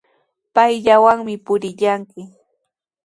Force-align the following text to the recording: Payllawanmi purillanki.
Payllawanmi 0.53 1.33
purillanki. 1.45 2.21